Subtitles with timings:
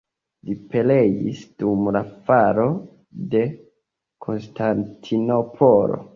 [0.47, 2.01] Li pereis dum la
[2.31, 2.65] falo
[3.35, 3.43] de
[4.29, 6.03] Konstantinopolo.